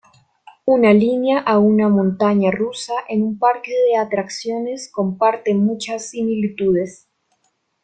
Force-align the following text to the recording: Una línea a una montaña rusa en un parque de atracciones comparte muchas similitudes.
Una 0.65 0.93
línea 0.95 1.37
a 1.41 1.59
una 1.59 1.87
montaña 1.87 2.49
rusa 2.49 2.93
en 3.07 3.21
un 3.21 3.37
parque 3.37 3.69
de 3.87 3.97
atracciones 3.97 4.89
comparte 4.91 5.53
muchas 5.53 6.09
similitudes. 6.09 7.07